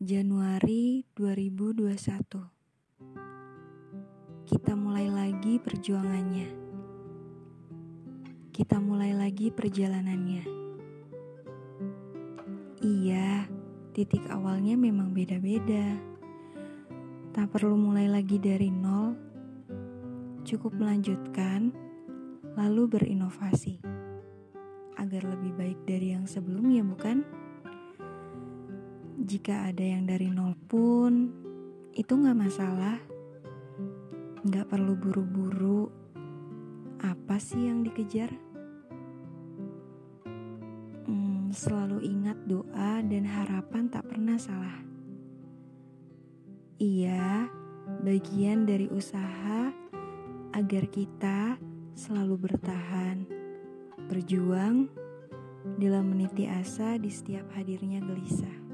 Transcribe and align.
Januari 0.00 1.04
2021 1.12 1.92
Kita 4.48 4.72
mulai 4.72 5.12
lagi 5.12 5.60
perjuangannya. 5.60 6.48
Kita 8.48 8.80
mulai 8.80 9.12
lagi 9.12 9.52
perjalanannya. 9.52 10.44
Iya, 12.80 13.44
titik 13.92 14.24
awalnya 14.32 14.80
memang 14.80 15.12
beda-beda. 15.12 15.92
Tak 17.36 17.52
perlu 17.52 17.76
mulai 17.76 18.08
lagi 18.08 18.40
dari 18.40 18.72
nol. 18.72 19.12
Cukup 20.48 20.80
melanjutkan 20.80 21.76
Lalu 22.56 22.88
berinovasi. 22.88 23.76
Agar 24.96 25.28
lebih 25.28 25.52
baik 25.60 25.84
dari 25.84 26.16
yang 26.16 26.24
sebelumnya 26.24 26.88
bukan? 26.88 27.49
Jika 29.20 29.68
ada 29.68 29.84
yang 29.84 30.08
dari 30.08 30.32
nol 30.32 30.56
pun, 30.64 31.28
itu 31.92 32.08
gak 32.08 32.40
masalah. 32.40 32.96
Gak 34.48 34.64
perlu 34.64 34.96
buru-buru. 34.96 35.92
Apa 37.04 37.36
sih 37.36 37.68
yang 37.68 37.84
dikejar? 37.84 38.32
Hmm, 41.04 41.52
selalu 41.52 42.00
ingat 42.00 42.40
doa 42.48 43.04
dan 43.04 43.28
harapan 43.28 43.92
tak 43.92 44.08
pernah 44.08 44.40
salah. 44.40 44.80
Iya, 46.80 47.44
bagian 48.00 48.64
dari 48.64 48.88
usaha 48.88 49.68
agar 50.56 50.84
kita 50.88 51.60
selalu 51.92 52.48
bertahan, 52.48 53.28
berjuang 54.08 54.88
dalam 55.76 56.08
meniti 56.08 56.48
asa 56.48 56.96
di 56.96 57.12
setiap 57.12 57.52
hadirnya 57.52 58.00
gelisah. 58.00 58.69